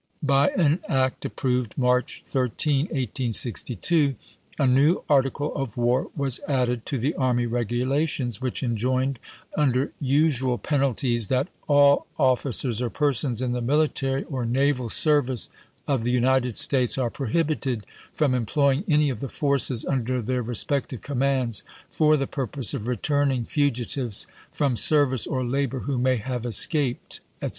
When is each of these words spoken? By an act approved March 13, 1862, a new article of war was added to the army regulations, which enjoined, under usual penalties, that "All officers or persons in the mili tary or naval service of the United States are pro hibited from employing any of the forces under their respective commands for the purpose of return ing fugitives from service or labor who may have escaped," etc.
By 0.23 0.47
an 0.57 0.79
act 0.89 1.25
approved 1.25 1.77
March 1.77 2.23
13, 2.25 2.85
1862, 2.85 4.15
a 4.57 4.65
new 4.65 5.03
article 5.07 5.53
of 5.53 5.77
war 5.77 6.09
was 6.15 6.39
added 6.47 6.87
to 6.87 6.97
the 6.97 7.13
army 7.13 7.45
regulations, 7.45 8.41
which 8.41 8.63
enjoined, 8.63 9.19
under 9.55 9.91
usual 10.01 10.57
penalties, 10.57 11.27
that 11.27 11.49
"All 11.67 12.07
officers 12.17 12.81
or 12.81 12.89
persons 12.89 13.43
in 13.43 13.51
the 13.51 13.61
mili 13.61 13.93
tary 13.93 14.23
or 14.23 14.43
naval 14.43 14.89
service 14.89 15.49
of 15.87 16.03
the 16.03 16.09
United 16.11 16.57
States 16.57 16.97
are 16.97 17.11
pro 17.11 17.27
hibited 17.29 17.83
from 18.11 18.33
employing 18.33 18.83
any 18.87 19.11
of 19.11 19.19
the 19.19 19.29
forces 19.29 19.85
under 19.85 20.19
their 20.19 20.41
respective 20.41 21.03
commands 21.03 21.63
for 21.91 22.17
the 22.17 22.25
purpose 22.25 22.73
of 22.73 22.87
return 22.87 23.31
ing 23.31 23.45
fugitives 23.45 24.25
from 24.51 24.75
service 24.75 25.27
or 25.27 25.45
labor 25.45 25.81
who 25.81 25.99
may 25.99 26.15
have 26.17 26.43
escaped," 26.47 27.19
etc. 27.39 27.49